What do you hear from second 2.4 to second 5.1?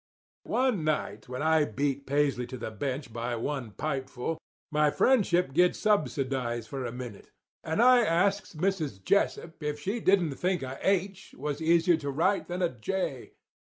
to the bench by one pipeful, my